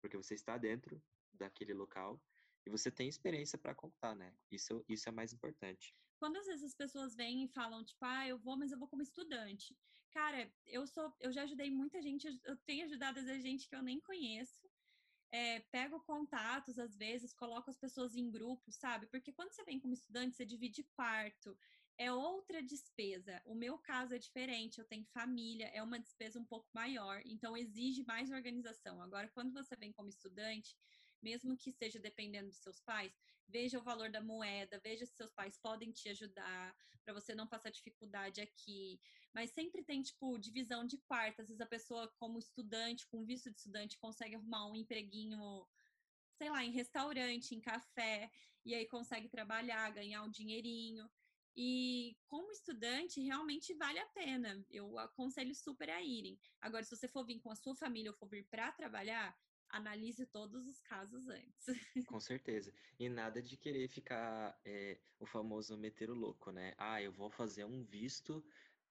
[0.00, 2.20] porque você está dentro daquele local
[2.66, 4.36] e você tem experiência para contar, né?
[4.50, 5.94] Isso, isso é mais importante.
[6.18, 8.88] Quando às vezes as pessoas vêm e falam, tipo, ah, eu vou, mas eu vou
[8.88, 9.76] como estudante.
[10.10, 13.82] Cara, eu sou, eu já ajudei muita gente, eu tenho ajudado vezes gente que eu
[13.82, 14.68] nem conheço
[15.30, 19.06] é, pego contatos às vezes, coloco as pessoas em grupos, sabe?
[19.06, 21.56] Porque quando você vem como estudante, você divide quarto,
[21.98, 23.42] é outra despesa.
[23.44, 27.56] O meu caso é diferente, eu tenho família, é uma despesa um pouco maior, então
[27.56, 29.02] exige mais organização.
[29.02, 30.76] Agora, quando você vem como estudante,
[31.20, 33.12] mesmo que esteja dependendo dos seus pais,
[33.48, 37.48] veja o valor da moeda, veja se seus pais podem te ajudar para você não
[37.48, 39.00] passar dificuldade aqui.
[39.34, 41.44] Mas sempre tem, tipo, divisão de quartas.
[41.44, 45.66] Às vezes a pessoa, como estudante, com visto de estudante, consegue arrumar um empreguinho,
[46.36, 48.30] sei lá, em restaurante, em café,
[48.64, 51.10] e aí consegue trabalhar, ganhar um dinheirinho.
[51.60, 54.64] E como estudante, realmente vale a pena.
[54.70, 56.38] Eu aconselho super a irem.
[56.60, 59.36] Agora, se você for vir com a sua família ou for vir para trabalhar,
[59.68, 61.66] analise todos os casos antes.
[62.08, 62.72] Com certeza.
[62.96, 66.74] E nada de querer ficar é, o famoso meter o louco, né?
[66.78, 68.40] Ah, eu vou fazer um visto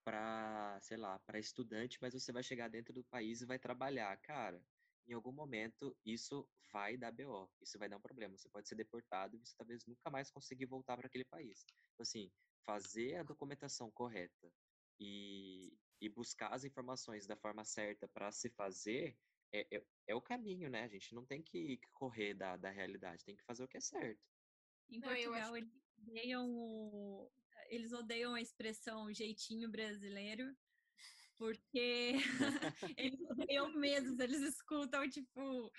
[0.04, 4.14] para, sei lá, para estudante, mas você vai chegar dentro do país e vai trabalhar.
[4.18, 4.62] Cara,
[5.06, 8.36] em algum momento isso vai dar BO, isso vai dar um problema.
[8.36, 11.64] Você pode ser deportado e você talvez nunca mais conseguir voltar para aquele país.
[11.94, 12.30] Então, assim,
[12.68, 14.52] fazer a documentação correta
[15.00, 19.16] e, e buscar as informações da forma certa para se fazer
[19.50, 20.84] é, é, é, o caminho, né?
[20.84, 23.80] A gente não tem que correr da, da realidade, tem que fazer o que é
[23.80, 24.20] certo.
[24.90, 27.32] Em não, Portugal, eles odeiam o,
[27.70, 30.54] eles odeiam a expressão jeitinho brasileiro,
[31.38, 32.16] porque
[32.98, 35.72] eles odeiam mesmo, eles escutam, tipo,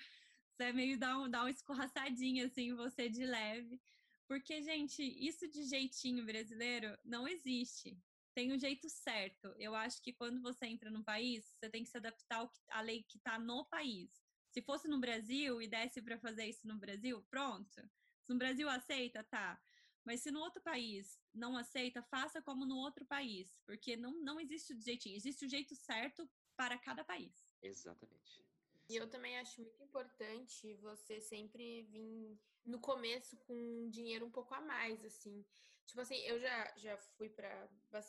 [0.56, 3.80] você meio dá, um, dá uma escorraçadinha assim, você de leve.
[4.30, 8.00] Porque, gente, isso de jeitinho brasileiro não existe
[8.32, 9.48] tem um jeito certo.
[9.58, 13.02] Eu acho que quando você entra no país, você tem que se adaptar à lei
[13.02, 14.22] que está no país.
[14.48, 17.82] Se fosse no Brasil e desse para fazer isso no Brasil, pronto.
[18.22, 19.60] Se no Brasil aceita, tá.
[20.04, 24.38] Mas se no outro país não aceita, faça como no outro país, porque não, não
[24.40, 27.34] existe o jeitinho, existe o jeito certo para cada país.
[27.60, 28.46] Exatamente.
[28.90, 34.52] E eu também acho muito importante você sempre vir no começo com dinheiro um pouco
[34.52, 35.46] a mais, assim.
[35.86, 37.68] Tipo assim, eu já, já fui para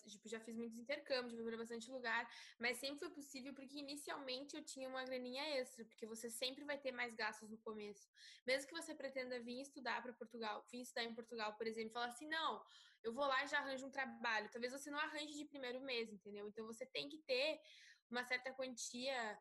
[0.10, 2.28] tipo, já fiz muitos intercâmbios, fui para bastante lugar,
[2.60, 6.80] mas sempre foi possível porque inicialmente eu tinha uma graninha extra, porque você sempre vai
[6.80, 8.10] ter mais gastos no começo.
[8.48, 12.08] Mesmo que você pretenda vir estudar para Portugal, vir estudar em Portugal, por exemplo, falar
[12.08, 12.60] assim: "Não,
[13.04, 14.50] eu vou lá e já arranjo um trabalho".
[14.52, 16.48] Talvez você não arranje de primeiro mês, entendeu?
[16.48, 17.60] Então você tem que ter
[18.10, 19.39] uma certa quantia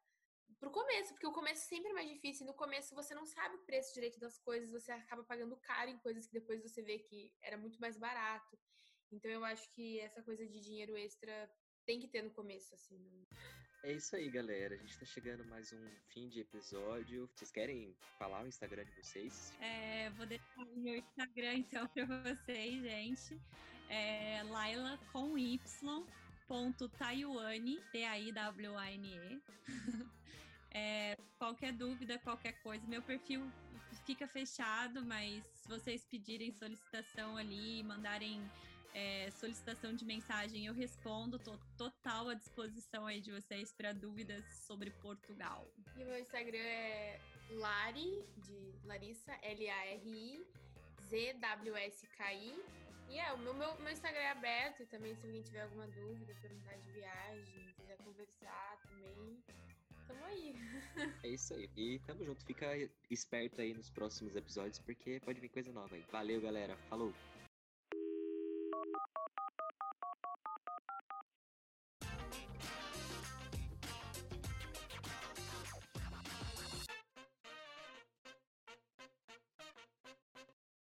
[0.58, 2.46] pro começo, porque o começo sempre é mais difícil.
[2.46, 5.98] No começo você não sabe o preço direito das coisas, você acaba pagando caro em
[5.98, 8.58] coisas que depois você vê que era muito mais barato.
[9.12, 11.50] Então eu acho que essa coisa de dinheiro extra
[11.84, 13.26] tem que ter no começo, assim.
[13.82, 14.75] É isso aí, galera.
[14.75, 17.27] A gente tá chegando mais um fim de episódio.
[17.35, 19.52] Vocês querem falar o Instagram de vocês?
[19.60, 23.40] É, vou deixar o meu Instagram então pra vocês, gente.
[23.88, 25.58] É Laila com Y.
[26.46, 29.40] Ponto Taiwane, T-A-I-W-A-N-E.
[30.73, 33.50] É, qualquer dúvida, qualquer coisa, meu perfil
[34.04, 38.40] fica fechado, mas se vocês pedirem solicitação ali, mandarem
[38.94, 44.44] é, solicitação de mensagem, eu respondo, tô total à disposição aí de vocês para dúvidas
[44.66, 45.66] sobre Portugal.
[45.96, 50.44] E o meu Instagram é Lari, de Larissa, L-A-R-I,
[51.08, 52.54] Z-W-S-K-I.
[53.08, 55.87] E é, o meu, meu, meu Instagram é aberto, e também se alguém tiver alguma
[55.88, 59.42] dúvida, perguntar de viagem, quiser conversar também,
[60.11, 60.54] tamo aí.
[61.23, 61.69] É isso aí.
[61.77, 62.44] E tamo junto.
[62.44, 62.67] Fica
[63.11, 66.04] esperto aí nos próximos episódios, porque pode vir coisa nova aí.
[66.11, 66.77] Valeu, galera.
[66.88, 67.13] Falou!